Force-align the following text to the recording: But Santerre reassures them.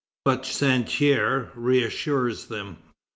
But 0.25 0.47
Santerre 0.47 1.51
reassures 1.53 2.47
them. 2.47 2.77